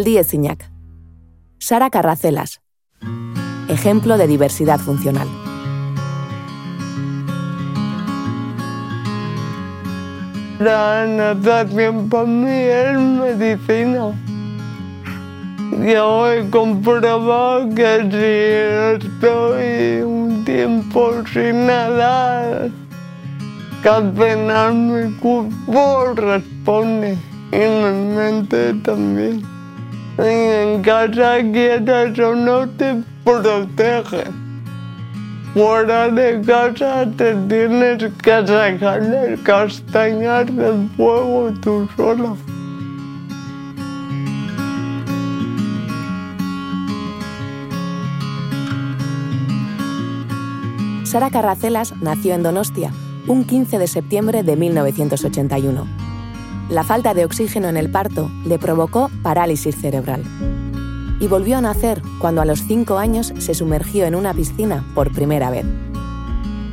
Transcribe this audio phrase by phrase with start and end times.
[0.00, 0.70] Díez Iñac.
[1.58, 2.62] Sara Carracelas.
[3.68, 5.28] Ejemplo de diversidad funcional.
[10.58, 14.12] La natación para mí es medicina.
[15.84, 22.70] Yo he comprobado que si estoy un tiempo sin nadar,
[23.82, 27.18] que final mi cuerpo responde
[27.52, 29.51] y mi mente también.
[30.24, 34.24] En casa quieras o no te protege.
[35.52, 42.36] Fuera de casa te tienes que sacar el castañar del fuego tú sola.
[51.04, 52.92] Sara Carracelas nació en Donostia
[53.26, 56.01] un 15 de septiembre de 1981.
[56.72, 60.22] La falta de oxígeno en el parto le provocó parálisis cerebral.
[61.20, 65.12] Y volvió a nacer cuando a los 5 años se sumergió en una piscina por
[65.12, 65.66] primera vez.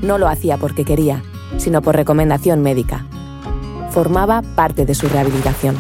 [0.02, 1.22] No lo hacía porque quería,
[1.58, 3.06] sino por recomendación médica.
[3.92, 5.76] Formaba parte de su rehabilitación.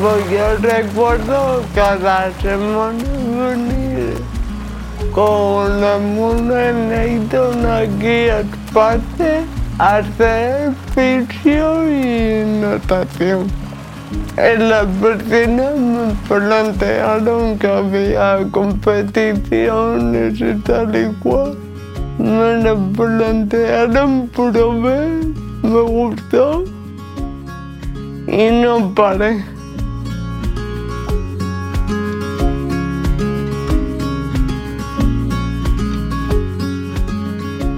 [0.00, 3.04] Yo recuerdo cada semana
[3.36, 4.41] venir
[5.12, 9.44] con la monedita aquí al parque
[9.78, 13.46] a hacer fisio y natación.
[14.36, 21.56] En la piscina me plantearon que había competiciones y tal y cual.
[22.18, 25.08] Me la plantearon, probé,
[25.62, 26.64] me gustó
[28.26, 29.51] y no paré.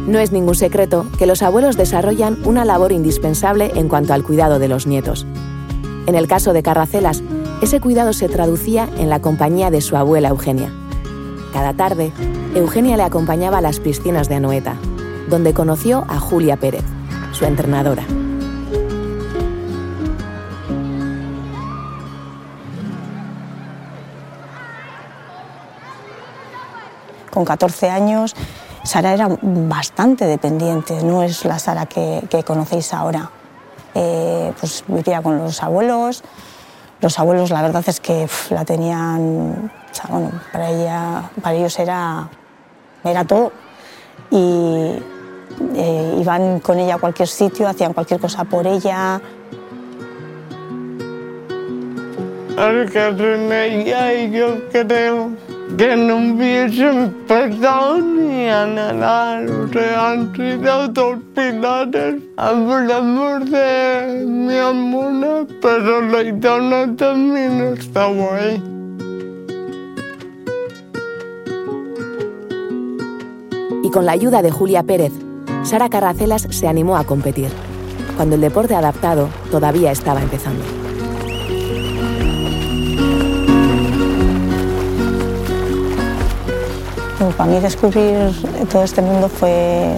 [0.07, 4.59] No es ningún secreto que los abuelos desarrollan una labor indispensable en cuanto al cuidado
[4.59, 5.27] de los nietos.
[6.07, 7.23] En el caso de Carracelas,
[7.63, 10.71] ese cuidado se traducía en la compañía de su abuela Eugenia.
[11.55, 12.13] Cada tarde,
[12.55, 14.77] Eugenia le acompañaba a las piscinas de Anoeta,
[15.31, 16.85] donde conoció a Julia Pérez,
[17.33, 18.05] su entrenadora.
[27.31, 28.35] Con 14 años,
[28.85, 33.31] Sara era bastante dependiente, no es la Sara que, conocéis ahora.
[33.95, 36.23] Eh, pues vivía con los abuelos,
[37.01, 39.71] los abuelos la verdad es que la tenían,
[40.09, 42.29] bueno, para, ella, para ellos era,
[43.03, 43.53] era todo.
[44.31, 44.99] Y
[45.77, 49.21] eh, iban con ella a cualquier sitio, hacían cualquier cosa por ella.
[52.57, 59.49] Al y yo creo que no hubiese empezado ni a nadar.
[59.49, 62.17] O sea, han sido dos pilares.
[62.37, 68.63] Hablamos de mi amor, pero la idona también estaba ahí.
[73.83, 75.13] Y con la ayuda de Julia Pérez,
[75.63, 77.49] Sara Carracelas se animó a competir,
[78.17, 80.84] cuando el deporte adaptado todavía estaba empezando.
[87.33, 88.33] Para mí descubrir
[88.71, 89.97] todo este mundo fue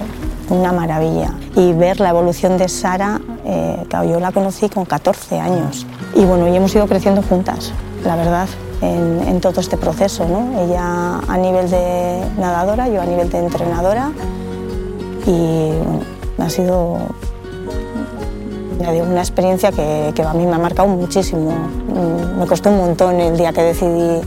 [0.49, 5.87] una maravilla y ver la evolución de Sara, eh, yo la conocí con 14 años
[6.15, 7.73] y bueno, y hemos ido creciendo juntas,
[8.05, 8.49] la verdad,
[8.81, 10.61] en, todo este proceso, ¿no?
[10.63, 14.11] Ella a nivel de nadadora, yo a nivel de entrenadora
[15.27, 15.71] y
[16.41, 16.99] ha sido
[18.79, 21.53] una experiencia que, que, a mí me ha marcado muchísimo.
[22.39, 24.21] Me costó un montón el día que decidí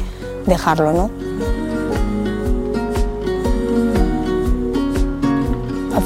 [0.45, 1.28] dejarlo, ¿no?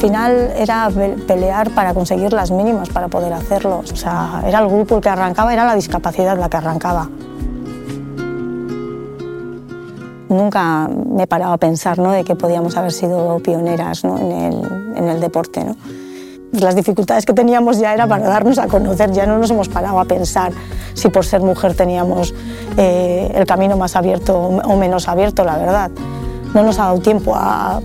[0.04, 0.90] Final era
[1.26, 3.84] pelear para conseguir las mínimas para poder hacerlo.
[3.90, 7.08] O sea, era el grupo el que arrancaba, era la discapacidad la que arrancaba.
[10.28, 12.12] Nunca me he parado a pensar ¿no?
[12.12, 14.18] de que podíamos haber sido pioneras ¿no?
[14.18, 15.64] en, el, en, el, deporte.
[15.64, 15.78] ¿no?
[16.52, 20.02] Las dificultades que teníamos ya era para darnos a conocer, ya no nos hemos parado
[20.02, 20.52] a pensar
[20.96, 22.34] si por ser mujer teníamos
[22.76, 25.92] eh, el camino más abierto o menos abierto, la verdad.
[26.54, 27.80] No nos ha dado tiempo a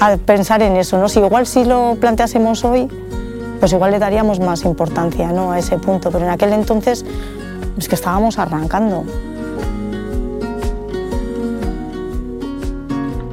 [0.00, 0.98] a pensar en eso.
[0.98, 1.08] ¿no?
[1.08, 2.88] Si igual si lo planteásemos hoy,
[3.60, 5.52] pues igual le daríamos más importancia ¿no?
[5.52, 7.04] a ese punto, pero en aquel entonces
[7.78, 9.04] es que estábamos arrancando.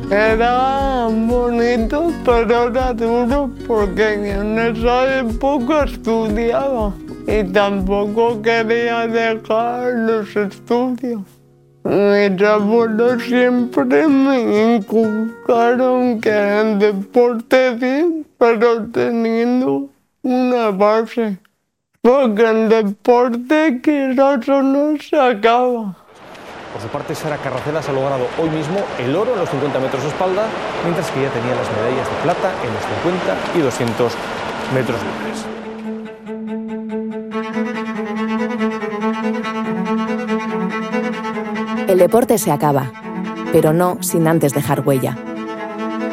[0.09, 6.91] Era bonito, pero era duro porque en esa época estudiaba
[7.27, 11.40] y tampoco quería dejar los estudios.
[11.83, 19.89] Mis abuelos siempre me inculcaron que el deporte bien, pero teniendo
[20.21, 21.39] una base.
[22.01, 25.95] Porque el deporte que otro no se acaba.
[26.71, 30.03] Por su parte, Sara Carracelas ha logrado hoy mismo el oro en los 50 metros
[30.03, 30.45] de espalda,
[30.83, 32.83] mientras que ya tenía las medallas de plata en los
[33.53, 34.13] 50 y 200
[34.73, 35.60] metros libres.
[41.91, 42.89] El deporte se acaba,
[43.51, 45.17] pero no sin antes dejar huella.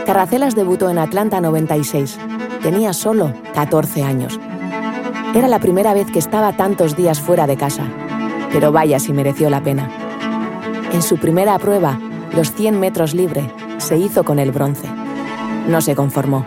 [0.06, 2.19] Carracelas debutó en Atlanta 96.
[2.64, 4.40] Tenía solo 14 años.
[5.36, 7.84] Era la primera vez que estaba tantos días fuera de casa,
[8.52, 9.88] pero vaya si mereció la pena.
[10.92, 12.00] En su primera prueba,
[12.34, 14.88] los 100 metros libre, se hizo con el bronce.
[15.69, 16.44] No se conformó.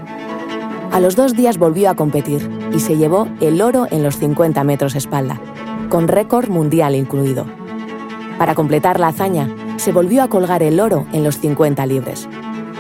[0.92, 4.62] A los dos días volvió a competir y se llevó el oro en los 50
[4.66, 5.40] metros espalda,
[5.88, 7.61] con récord mundial incluido.
[8.42, 9.48] Para completar la hazaña,
[9.78, 12.28] se volvió a colgar el oro en los 50 libres.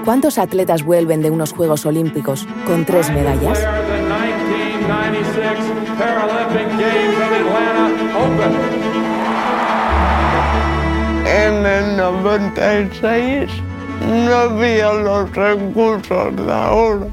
[0.03, 3.59] ¿Cuántos atletas vuelven de unos Juegos Olímpicos con tres medallas?
[11.27, 13.51] En el 96
[14.25, 17.05] no había los recursos de ahora,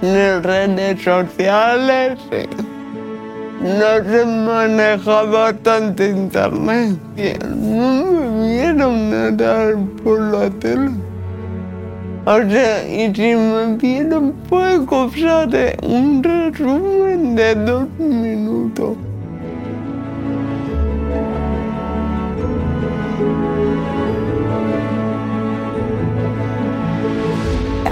[0.00, 2.18] ni redes sociales,
[3.60, 6.98] no se manejaba tanto internet.
[7.48, 10.90] No me vieron nadar por la tele.
[12.24, 18.96] O sea, y si me vieron fue cosa de un resumen de dos minutos.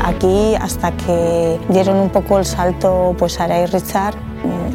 [0.04, 4.14] Aquí, hasta que dieron un poco el salto pues Sara y Richard,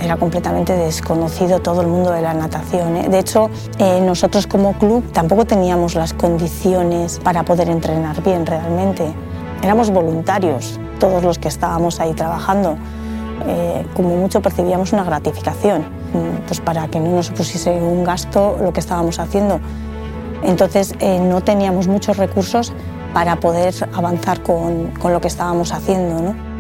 [0.02, 2.98] era completamente desconocido todo el mundo de la natación.
[2.98, 3.08] ¿eh?
[3.10, 9.14] De hecho, eh, nosotros como club tampoco teníamos las condiciones para poder entrenar bien realmente.
[9.62, 12.78] Éramos voluntarios, todos los que estábamos ahí trabajando.
[13.48, 15.84] Eh, como mucho percibíamos una gratificación,
[16.46, 19.60] pues para que no nos supusiese un gasto lo que estábamos haciendo.
[20.44, 22.74] Entonces no teníamos muchos recursos
[23.14, 26.22] para poder avanzar con, con lo que estábamos haciendo.
[26.22, 26.51] ¿no?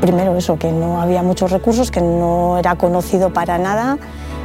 [0.00, 3.98] Primero eso, que no había muchos recursos, que no era conocido para nada,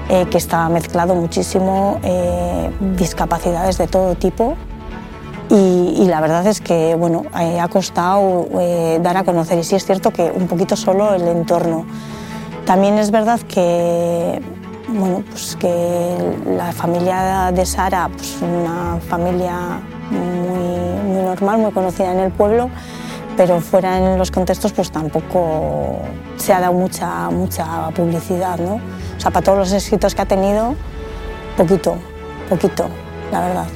[0.09, 4.55] eh, que estaba mezclado muchísimo eh, discapacidades de todo tipo.
[5.49, 8.47] Y, la verdad es que bueno, eh, ha costado
[9.01, 11.85] dar a conocer, y sí es cierto que un poquito solo el entorno.
[12.65, 14.41] También es verdad que,
[14.87, 22.19] bueno, pues que la familia de Sara, pues una familia muy normal, muy conocida en
[22.19, 22.69] el pueblo,
[23.41, 25.99] pero fuera en los contextos pues tampoco
[26.37, 28.75] se ha dado mucha, mucha publicidad, ¿no?
[28.75, 30.75] O sea, para todos los éxitos que ha tenido,
[31.57, 31.95] poquito,
[32.47, 32.87] poquito,
[33.31, 33.67] la verdad.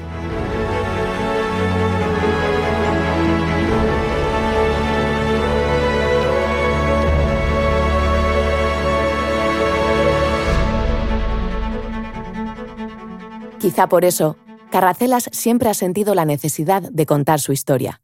[13.58, 14.38] Quizá por eso,
[14.70, 18.00] Carracelas siempre ha sentido la necesidad de contar su historia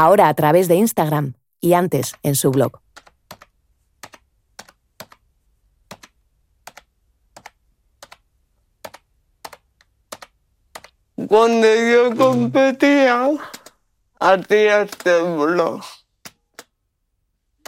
[0.00, 2.80] ahora a través de Instagram y antes en su blog.
[11.28, 13.28] Cuando yo competía,
[14.18, 15.82] hacía este blog.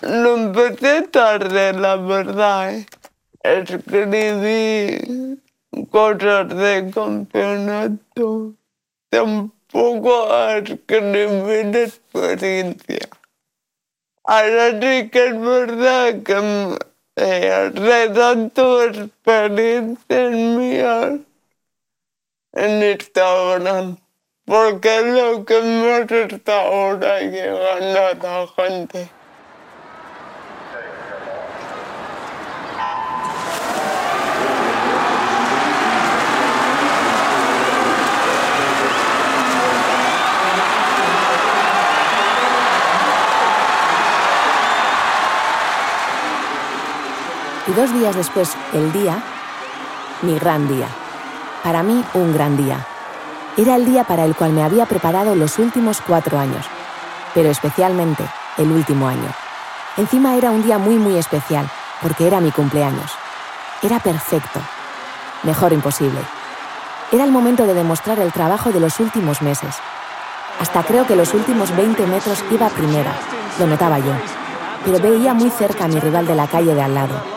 [0.00, 2.74] Lo empecé tarde, la verdad.
[2.74, 2.86] ¿eh?
[3.42, 5.38] Escribí
[5.90, 8.54] cosas de campeonato
[9.72, 13.08] poco a escribir experiencia.
[14.24, 16.76] Ahora sí que es verdad que
[17.16, 21.20] eh, redacto experiencias mías
[22.52, 23.96] en Instagram,
[24.44, 29.21] porque es lo que más está ahora llegando a la gente.
[47.82, 49.20] Dos días después, el día,
[50.22, 50.86] mi gran día.
[51.64, 52.78] Para mí, un gran día.
[53.56, 56.64] Era el día para el cual me había preparado los últimos cuatro años,
[57.34, 58.24] pero especialmente
[58.56, 59.28] el último año.
[59.96, 61.68] Encima era un día muy, muy especial,
[62.00, 63.10] porque era mi cumpleaños.
[63.82, 64.60] Era perfecto.
[65.42, 66.20] Mejor imposible.
[67.10, 69.74] Era el momento de demostrar el trabajo de los últimos meses.
[70.60, 73.12] Hasta creo que los últimos 20 metros iba primera,
[73.58, 74.12] lo notaba yo,
[74.84, 77.31] pero veía muy cerca a mi rival de la calle de al lado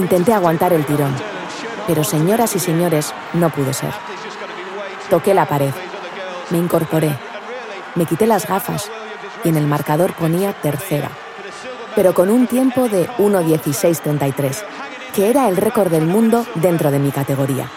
[0.00, 1.14] Intenté aguantar el tirón,
[1.86, 3.92] pero señoras y señores, no pude ser.
[5.10, 5.72] Toqué la pared,
[6.48, 7.14] me incorporé,
[7.94, 8.90] me quité las gafas
[9.44, 11.10] y en el marcador ponía tercera,
[11.94, 14.62] pero con un tiempo de 1.16.33,
[15.14, 17.68] que era el récord del mundo dentro de mi categoría.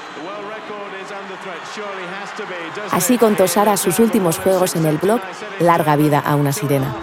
[2.91, 5.19] Así contó Sara sus últimos juegos en el blog
[5.59, 6.95] Larga vida a una sirena.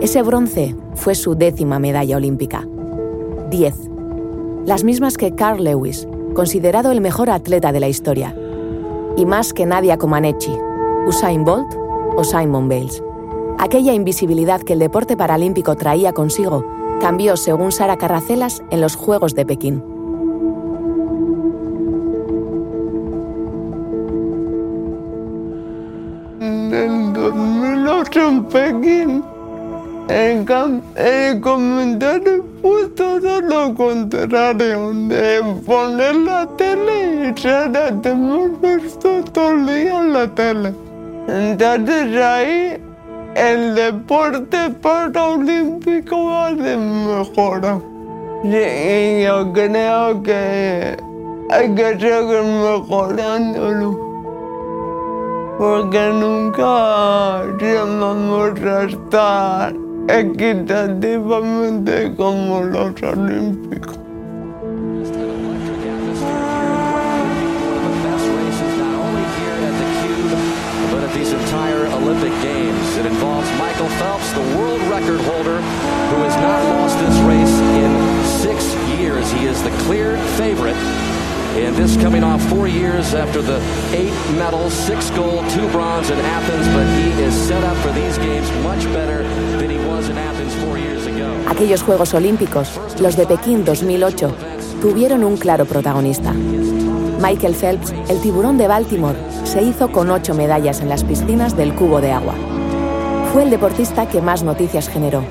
[0.00, 2.64] Ese bronce fue su décima medalla olímpica.
[3.50, 3.87] Diez.
[4.68, 8.36] Las mismas que Carl Lewis, considerado el mejor atleta de la historia.
[9.16, 10.54] Y más que Nadia Comaneci,
[11.06, 11.74] Usain Bolt
[12.16, 13.02] o Simon Bales.
[13.58, 16.66] Aquella invisibilidad que el deporte paralímpico traía consigo
[17.00, 19.82] cambió, según Sara Carracelas, en los Juegos de Pekín.
[26.42, 29.24] En 2008 en Pekín,
[30.10, 30.44] el,
[32.62, 40.12] fue todo lo contrario, de poner la tele y hemos visto todo el día en
[40.12, 40.72] la tele.
[41.28, 42.82] Entonces ahí
[43.34, 47.80] el deporte paralímpico va de mejora.
[48.42, 50.96] Y yo creo que
[51.50, 54.08] hay que seguir mejorándolo.
[55.58, 63.98] Porque nunca vamos a estar equitativamente como los olímpicos.
[72.08, 72.96] Olympic Games.
[72.96, 78.24] It involves Michael Phelps, the world record holder, who has not lost this race in
[78.24, 79.30] six years.
[79.30, 81.07] He is the clear favorite.
[81.58, 83.60] And this coming off four years after the
[83.92, 88.16] eight medals, six gold, two bronze in Athens, but he is set up for these
[88.18, 89.24] games much better
[89.58, 91.26] than he was in Athens four years ago.
[91.48, 94.32] Aquellos Juegos Olímpicos, los de Pekín 2008,
[94.80, 96.32] tuvieron un claro protagonista.
[97.20, 101.74] Michael Phelps, el tiburón de Baltimore, se hizo con ocho medallas en las piscinas del
[101.74, 102.34] cubo de agua.
[103.32, 105.24] Fue el deportista que más noticias generó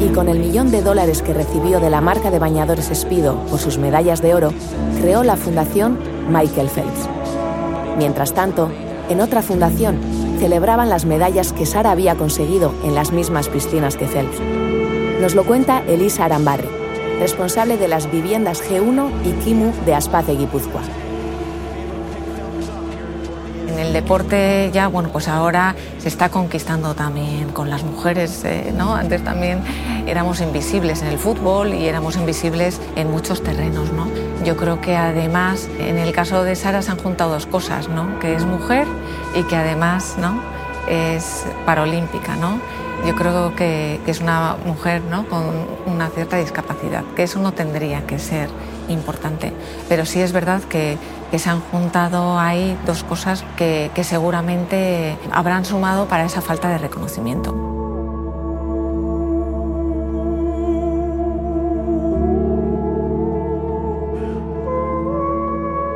[0.00, 3.58] y con el millón de dólares que recibió de la marca de bañadores Speedo por
[3.58, 4.52] sus medallas de oro,
[5.00, 5.98] creó la fundación
[6.28, 7.08] Michael Phelps.
[7.96, 8.70] Mientras tanto,
[9.08, 9.98] en otra fundación
[10.38, 14.40] celebraban las medallas que Sara había conseguido en las mismas piscinas que Phelps.
[15.20, 16.68] Nos lo cuenta Elisa Arambarre,
[17.18, 20.82] responsable de las viviendas G1 y Kimu de Aspace, Guipúzcoa
[23.86, 28.94] el deporte ya, bueno, pues ahora se está conquistando también con las mujeres, eh, ¿no?
[28.96, 29.60] Antes también
[30.06, 34.08] éramos invisibles en el fútbol y éramos invisibles en muchos terrenos, ¿no?
[34.44, 38.18] Yo creo que además, en el caso de Sara se han juntado dos cosas, ¿no?
[38.18, 38.86] Que es mujer
[39.34, 40.40] y que además, ¿no?
[40.88, 42.60] Es paralímpica, ¿no?
[43.06, 45.28] Yo creo que, que es una mujer, ¿no?
[45.28, 45.44] Con
[45.86, 48.48] una cierta discapacidad, que eso no tendría que ser
[48.88, 49.52] importante.
[49.88, 50.98] Pero sí es verdad que,
[51.30, 56.68] que se han juntado ahí dos cosas que, que seguramente habrán sumado para esa falta
[56.68, 57.54] de reconocimiento.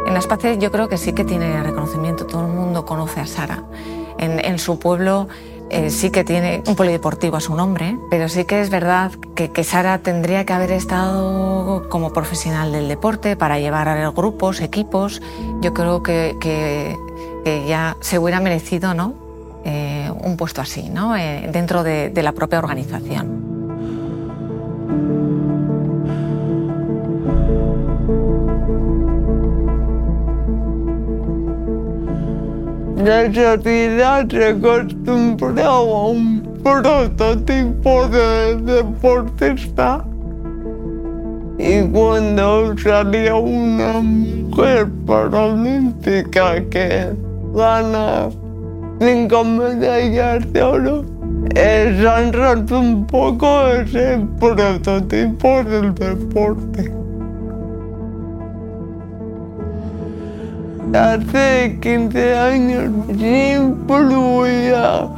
[0.07, 3.63] En Aspace yo creo que sí que tiene reconocimiento, todo el mundo conoce a Sara.
[4.19, 5.29] En, en su pueblo
[5.71, 9.65] eh, sí que tiene un polideportivo a su nombre, pero sí que es verdad que,
[9.65, 15.23] Sara tendría que haber estado como profesional del deporte para llevar a grupos, equipos.
[15.61, 16.97] Yo creo que,
[17.67, 19.15] ya se hubiera merecido ¿no?
[19.65, 21.17] Eh, un puesto así ¿no?
[21.17, 23.51] Eh, dentro de, de la propia organización.
[33.05, 40.05] La sociedad se acostumbraba a un prototipo de deportista
[41.59, 47.09] y cuando salía una mujer paralímpica que
[47.55, 48.29] gana
[49.01, 51.05] cinco medallas de oro,
[51.55, 57.00] se han un poco ese prototipo del deporte.
[60.95, 65.09] hace 15 años sin pluviar.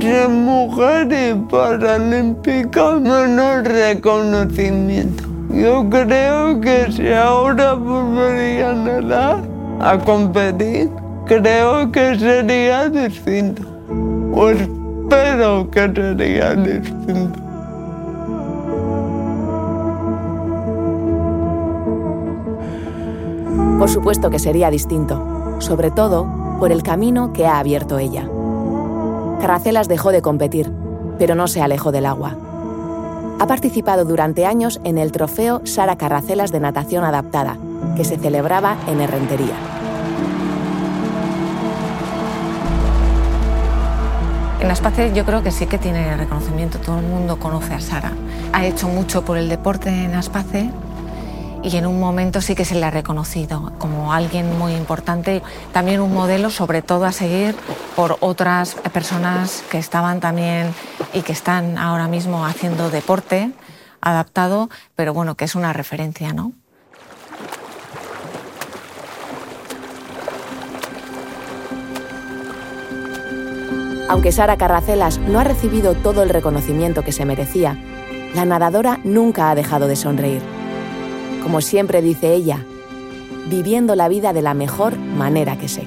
[0.00, 5.24] Las mujeres paralímpicas menos reconocimiento.
[5.50, 9.36] Yo creo que si ahora volverían a dar
[9.80, 10.90] a competir,
[11.26, 13.62] creo que sería distinto.
[14.32, 17.40] O espero que sería distinto.
[23.78, 26.26] Por supuesto que sería distinto, sobre todo
[26.58, 28.28] por el camino que ha abierto ella.
[29.40, 30.72] Carracelas dejó de competir,
[31.18, 32.36] pero no se alejó del agua.
[33.40, 37.58] Ha participado durante años en el trofeo Sara Carracelas de natación adaptada,
[37.96, 39.56] que se celebraba en Herrentería.
[44.60, 48.12] En Aspace yo creo que sí que tiene reconocimiento, todo el mundo conoce a Sara.
[48.52, 50.70] Ha hecho mucho por el deporte en Aspace
[51.64, 55.42] y en un momento sí que se le ha reconocido como alguien muy importante,
[55.72, 57.56] también un modelo sobre todo a seguir
[57.96, 60.74] por otras personas que estaban también
[61.14, 63.50] y que están ahora mismo haciendo deporte
[64.02, 66.52] adaptado, pero bueno, que es una referencia, ¿no?
[74.10, 77.78] Aunque Sara Carracelas no ha recibido todo el reconocimiento que se merecía,
[78.34, 80.63] la nadadora nunca ha dejado de sonreír.
[81.44, 82.64] Como siempre dice ella,
[83.50, 85.86] viviendo la vida de la mejor manera que sé.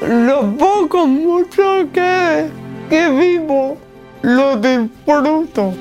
[0.00, 2.48] Lo poco, mucho que,
[2.88, 3.76] que vivo,
[4.22, 5.74] lo disfruto.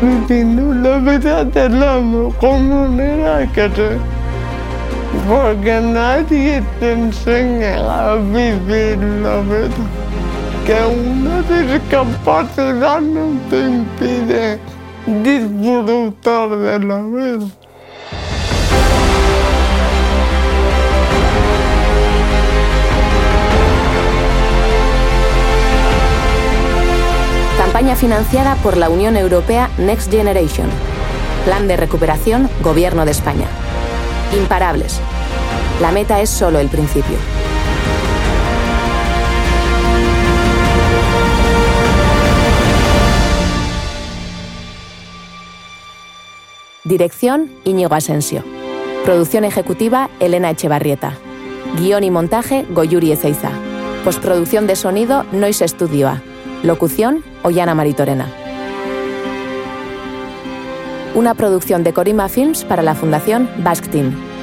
[0.00, 4.13] Viviendo la vida de la mejor manera que sé.
[5.28, 9.68] Porque nadie te enseña a vivir la vida.
[10.66, 14.58] Que una discapacidad no te impide
[15.06, 17.46] disfrutar de la vida.
[27.58, 30.68] Campaña financiada por la Unión Europea Next Generation.
[31.44, 33.46] Plan de recuperación Gobierno de España.
[34.36, 35.00] Imparables.
[35.80, 37.16] La meta es solo el principio.
[46.84, 48.44] Dirección Íñigo Asensio.
[49.04, 51.14] Producción ejecutiva Elena Echevarrieta.
[51.78, 53.50] Guión y montaje Goyuri Ezeiza.
[54.04, 56.22] Postproducción de sonido Noise Studio A.
[56.62, 58.43] Locución Ollana Maritorena.
[61.14, 64.33] Una producción de Corima Films para la Fundación Basque Team.